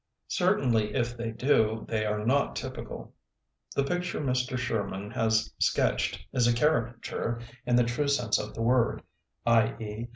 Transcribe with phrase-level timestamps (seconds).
[0.29, 3.13] Certainly if they do, they are not typical.
[3.75, 4.57] The picture Mr.
[4.57, 9.03] Sher man has sketched is a caricature in the true sense of the word,
[9.45, 9.75] i.
[9.79, 10.09] e.